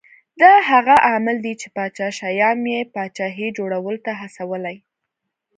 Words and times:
دا 0.41 0.53
هغه 0.69 0.95
عامل 1.07 1.37
دی 1.45 1.53
چې 1.61 1.67
پاچا 1.75 2.07
شیام 2.19 2.59
یې 2.73 2.79
پاچاهۍ 2.93 3.47
جوړولو 3.57 3.99
ته 4.05 4.11
هڅولی 4.21 4.77